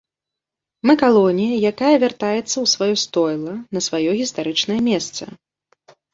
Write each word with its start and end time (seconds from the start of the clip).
Мы 0.89 0.93
калонія, 1.01 1.59
якая 1.71 1.91
вяртаецца 2.05 2.55
ў 2.63 2.73
сваё 2.73 2.95
стойла, 3.03 3.53
на 3.79 3.85
сваё 3.91 4.11
гістарычнае 4.23 4.81
месца. 4.89 5.23